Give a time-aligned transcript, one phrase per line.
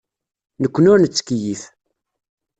[0.61, 1.61] Nekkni ur nettkeyyif.